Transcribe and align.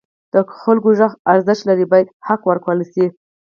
د 0.33 0.35
خلکو 0.61 0.89
غږ 0.99 1.11
ارزښت 1.33 1.63
لري 1.69 1.85
او 1.85 1.91
باید 1.91 2.13
حق 2.27 2.41
ورکړل 2.45 2.81
شي. 2.93 3.05